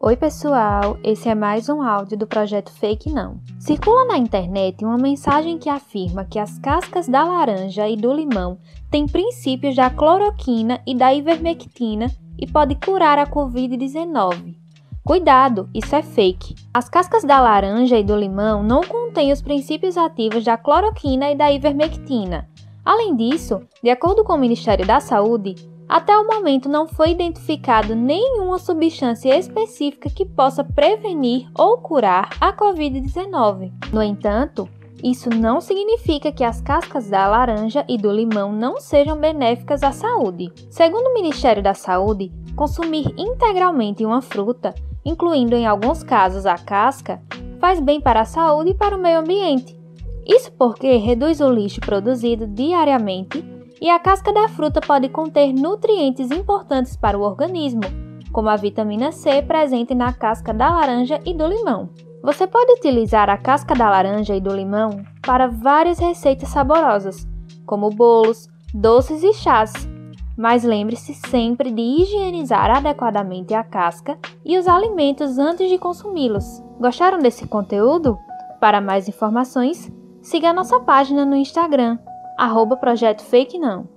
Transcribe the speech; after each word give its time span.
Oi, 0.00 0.16
pessoal! 0.16 0.96
Esse 1.04 1.28
é 1.28 1.34
mais 1.34 1.68
um 1.68 1.80
áudio 1.80 2.18
do 2.18 2.26
projeto 2.26 2.72
Fake 2.72 3.12
Não. 3.12 3.40
Circula 3.60 4.04
na 4.06 4.18
internet 4.18 4.84
uma 4.84 4.98
mensagem 4.98 5.58
que 5.58 5.68
afirma 5.68 6.24
que 6.24 6.40
as 6.40 6.58
cascas 6.58 7.06
da 7.06 7.22
laranja 7.22 7.88
e 7.88 7.96
do 7.96 8.12
limão 8.12 8.58
têm 8.90 9.06
princípios 9.06 9.76
da 9.76 9.90
cloroquina 9.90 10.80
e 10.84 10.94
da 10.96 11.14
ivermectina 11.14 12.10
e 12.36 12.50
pode 12.50 12.74
curar 12.74 13.16
a 13.16 13.26
Covid-19. 13.26 14.56
Cuidado, 15.04 15.68
isso 15.72 15.94
é 15.94 16.02
fake. 16.02 16.56
As 16.74 16.88
cascas 16.88 17.22
da 17.22 17.40
laranja 17.40 17.96
e 17.96 18.02
do 18.02 18.16
limão 18.16 18.62
não 18.62 18.80
contêm 18.80 19.30
os 19.30 19.42
princípios 19.42 19.96
ativos 19.96 20.42
da 20.42 20.56
cloroquina 20.56 21.30
e 21.30 21.36
da 21.36 21.52
ivermectina. 21.52 22.48
Além 22.84 23.14
disso, 23.14 23.60
de 23.82 23.90
acordo 23.90 24.24
com 24.24 24.32
o 24.32 24.38
Ministério 24.38 24.84
da 24.84 24.98
Saúde, 24.98 25.54
até 25.92 26.16
o 26.16 26.26
momento 26.26 26.70
não 26.70 26.88
foi 26.88 27.10
identificado 27.10 27.94
nenhuma 27.94 28.58
substância 28.58 29.38
específica 29.38 30.08
que 30.08 30.24
possa 30.24 30.64
prevenir 30.64 31.50
ou 31.54 31.76
curar 31.76 32.30
a 32.40 32.50
Covid-19. 32.50 33.70
No 33.92 34.02
entanto, 34.02 34.66
isso 35.04 35.28
não 35.28 35.60
significa 35.60 36.32
que 36.32 36.42
as 36.42 36.62
cascas 36.62 37.10
da 37.10 37.28
laranja 37.28 37.84
e 37.86 37.98
do 37.98 38.10
limão 38.10 38.50
não 38.50 38.80
sejam 38.80 39.18
benéficas 39.18 39.82
à 39.82 39.92
saúde. 39.92 40.50
Segundo 40.70 41.08
o 41.08 41.14
Ministério 41.14 41.62
da 41.62 41.74
Saúde, 41.74 42.32
consumir 42.56 43.12
integralmente 43.18 44.02
uma 44.02 44.22
fruta, 44.22 44.74
incluindo 45.04 45.54
em 45.54 45.66
alguns 45.66 46.02
casos 46.02 46.46
a 46.46 46.56
casca, 46.56 47.20
faz 47.60 47.80
bem 47.80 48.00
para 48.00 48.22
a 48.22 48.24
saúde 48.24 48.70
e 48.70 48.74
para 48.74 48.96
o 48.96 48.98
meio 48.98 49.18
ambiente. 49.18 49.78
Isso 50.26 50.50
porque 50.52 50.96
reduz 50.96 51.42
o 51.42 51.50
lixo 51.50 51.82
produzido 51.82 52.46
diariamente 52.46 53.51
e 53.82 53.90
a 53.90 53.98
casca 53.98 54.32
da 54.32 54.46
fruta 54.46 54.80
pode 54.80 55.08
conter 55.08 55.52
nutrientes 55.52 56.30
importantes 56.30 56.96
para 56.96 57.18
o 57.18 57.22
organismo, 57.22 57.80
como 58.30 58.48
a 58.48 58.54
vitamina 58.54 59.10
C 59.10 59.42
presente 59.42 59.92
na 59.92 60.12
casca 60.12 60.54
da 60.54 60.70
laranja 60.70 61.20
e 61.26 61.34
do 61.34 61.44
limão. 61.48 61.90
Você 62.22 62.46
pode 62.46 62.74
utilizar 62.74 63.28
a 63.28 63.36
casca 63.36 63.74
da 63.74 63.90
laranja 63.90 64.36
e 64.36 64.40
do 64.40 64.54
limão 64.54 65.02
para 65.26 65.48
várias 65.48 65.98
receitas 65.98 66.50
saborosas, 66.50 67.26
como 67.66 67.90
bolos, 67.90 68.48
doces 68.72 69.24
e 69.24 69.32
chás. 69.32 69.72
Mas 70.38 70.62
lembre-se 70.62 71.12
sempre 71.14 71.72
de 71.72 71.82
higienizar 71.82 72.70
adequadamente 72.70 73.52
a 73.52 73.64
casca 73.64 74.16
e 74.44 74.56
os 74.56 74.68
alimentos 74.68 75.38
antes 75.38 75.68
de 75.68 75.76
consumi-los. 75.76 76.62
Gostaram 76.78 77.18
desse 77.18 77.48
conteúdo? 77.48 78.16
Para 78.60 78.80
mais 78.80 79.08
informações, 79.08 79.90
siga 80.20 80.50
a 80.50 80.54
nossa 80.54 80.78
página 80.78 81.24
no 81.26 81.34
Instagram 81.34 81.98
arroba 82.42 82.76
Projeto 82.76 83.22
Fake 83.22 83.56
Não. 83.56 83.88